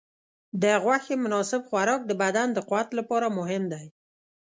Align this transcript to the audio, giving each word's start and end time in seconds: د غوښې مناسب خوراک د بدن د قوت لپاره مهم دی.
د 0.61 0.63
غوښې 0.83 1.15
مناسب 1.23 1.61
خوراک 1.69 2.01
د 2.07 2.11
بدن 2.21 2.47
د 2.53 2.57
قوت 2.69 2.89
لپاره 2.99 3.27
مهم 3.37 3.63
دی. 3.73 3.85